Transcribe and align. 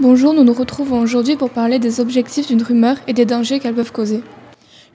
nous 0.00 0.52
retrouvons 0.52 1.00
aujourd'hui 1.00 1.36
pour 1.36 1.50
parler 1.50 1.78
des 1.78 2.00
objectifs 2.00 2.46
d'une 2.46 2.62
rumeur 2.62 2.96
et 3.08 3.12
des 3.12 3.24
dangers 3.24 3.58
qu'elles 3.58 3.74
peuvent 3.74 3.92
causer. 3.92 4.22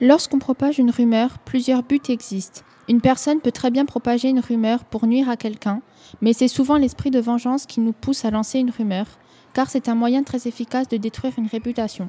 Lorsqu'on 0.00 0.38
propage 0.38 0.78
une 0.78 0.90
rumeur, 0.90 1.38
plusieurs 1.44 1.82
buts 1.82 2.00
existent. 2.08 2.62
Une 2.88 3.00
personne 3.00 3.40
peut 3.40 3.52
très 3.52 3.70
bien 3.70 3.84
propager 3.84 4.28
une 4.28 4.40
rumeur 4.40 4.84
pour 4.84 5.06
nuire 5.06 5.28
à 5.28 5.36
quelqu'un, 5.36 5.80
mais 6.20 6.32
c'est 6.32 6.48
souvent 6.48 6.76
l'esprit 6.76 7.10
de 7.10 7.20
vengeance 7.20 7.66
qui 7.66 7.80
nous 7.80 7.92
pousse 7.92 8.24
à 8.24 8.30
lancer 8.30 8.58
une 8.58 8.70
rumeur, 8.70 9.06
car 9.52 9.70
c'est 9.70 9.88
un 9.88 9.94
moyen 9.94 10.22
très 10.22 10.48
efficace 10.48 10.88
de 10.88 10.96
détruire 10.96 11.34
une 11.38 11.46
réputation. 11.46 12.08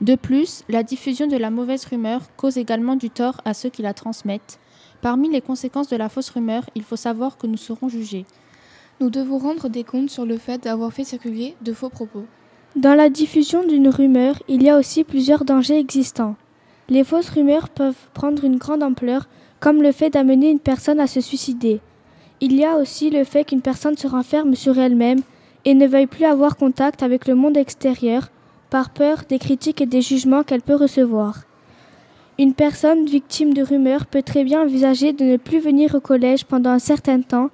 De 0.00 0.16
plus, 0.16 0.64
la 0.68 0.82
diffusion 0.82 1.26
de 1.26 1.36
la 1.36 1.50
mauvaise 1.50 1.84
rumeur 1.84 2.22
cause 2.36 2.58
également 2.58 2.96
du 2.96 3.10
tort 3.10 3.40
à 3.44 3.54
ceux 3.54 3.70
qui 3.70 3.82
la 3.82 3.94
transmettent. 3.94 4.58
Parmi 5.00 5.30
les 5.30 5.40
conséquences 5.40 5.88
de 5.88 5.96
la 5.96 6.08
fausse 6.08 6.30
rumeur, 6.30 6.68
il 6.74 6.82
faut 6.82 6.96
savoir 6.96 7.36
que 7.38 7.46
nous 7.46 7.56
serons 7.56 7.88
jugés. 7.88 8.26
Nous 9.00 9.10
devons 9.10 9.38
rendre 9.38 9.68
des 9.68 9.82
comptes 9.82 10.10
sur 10.10 10.24
le 10.24 10.38
fait 10.38 10.62
d'avoir 10.62 10.92
fait 10.92 11.04
circuler 11.04 11.56
de 11.62 11.72
faux 11.72 11.88
propos. 11.88 12.24
Dans 12.76 12.94
la 12.94 13.08
diffusion 13.08 13.66
d'une 13.66 13.88
rumeur, 13.88 14.36
il 14.46 14.62
y 14.62 14.70
a 14.70 14.78
aussi 14.78 15.02
plusieurs 15.02 15.44
dangers 15.44 15.78
existants. 15.78 16.36
Les 16.88 17.02
fausses 17.02 17.30
rumeurs 17.30 17.68
peuvent 17.70 18.08
prendre 18.12 18.44
une 18.44 18.56
grande 18.56 18.82
ampleur, 18.82 19.28
comme 19.58 19.82
le 19.82 19.90
fait 19.90 20.10
d'amener 20.10 20.50
une 20.50 20.60
personne 20.60 21.00
à 21.00 21.06
se 21.06 21.20
suicider. 21.20 21.80
Il 22.40 22.54
y 22.54 22.64
a 22.64 22.76
aussi 22.76 23.10
le 23.10 23.24
fait 23.24 23.44
qu'une 23.44 23.62
personne 23.62 23.96
se 23.96 24.06
renferme 24.06 24.54
sur 24.54 24.78
elle-même 24.78 25.20
et 25.64 25.74
ne 25.74 25.86
veuille 25.86 26.06
plus 26.06 26.24
avoir 26.24 26.56
contact 26.56 27.02
avec 27.02 27.26
le 27.26 27.34
monde 27.34 27.56
extérieur 27.56 28.28
par 28.70 28.90
peur 28.90 29.22
des 29.28 29.38
critiques 29.38 29.80
et 29.80 29.86
des 29.86 30.02
jugements 30.02 30.42
qu'elle 30.42 30.62
peut 30.62 30.74
recevoir. 30.74 31.42
Une 32.38 32.54
personne 32.54 33.06
victime 33.06 33.54
de 33.54 33.62
rumeurs 33.62 34.06
peut 34.06 34.22
très 34.22 34.44
bien 34.44 34.62
envisager 34.62 35.12
de 35.12 35.24
ne 35.24 35.36
plus 35.36 35.60
venir 35.60 35.94
au 35.94 36.00
collège 36.00 36.44
pendant 36.44 36.70
un 36.70 36.78
certain 36.78 37.22
temps 37.22 37.50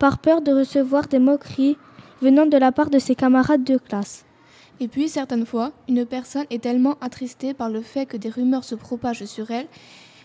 par 0.00 0.18
peur 0.18 0.40
de 0.40 0.50
recevoir 0.50 1.06
des 1.06 1.20
moqueries 1.20 1.76
venant 2.22 2.46
de 2.46 2.56
la 2.56 2.72
part 2.72 2.90
de 2.90 2.98
ses 2.98 3.14
camarades 3.14 3.62
de 3.64 3.76
classe. 3.76 4.24
Et 4.80 4.88
puis, 4.88 5.10
certaines 5.10 5.44
fois, 5.44 5.72
une 5.88 6.06
personne 6.06 6.46
est 6.48 6.62
tellement 6.62 6.96
attristée 7.02 7.52
par 7.52 7.68
le 7.68 7.82
fait 7.82 8.06
que 8.06 8.16
des 8.16 8.30
rumeurs 8.30 8.64
se 8.64 8.74
propagent 8.74 9.26
sur 9.26 9.50
elle 9.50 9.68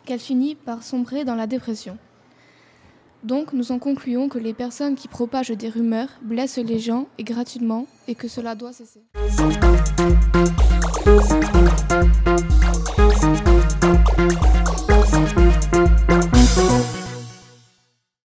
qu'elle 0.05 0.19
finit 0.19 0.55
par 0.55 0.81
sombrer 0.81 1.25
dans 1.25 1.35
la 1.35 1.45
dépression. 1.45 1.97
Donc, 3.23 3.51
nous 3.53 3.71
en 3.73 3.79
concluons 3.79 4.29
que 4.29 4.37
les 4.37 4.53
personnes 4.53 4.95
qui 4.95 5.09
propagent 5.09 5.49
des 5.49 5.67
rumeurs 5.67 6.09
blessent 6.21 6.57
les 6.57 6.79
gens 6.79 7.07
et 7.17 7.23
gratuitement 7.23 7.85
et 8.07 8.15
que 8.15 8.29
cela 8.29 8.55
doit 8.55 8.71
cesser. 8.71 9.03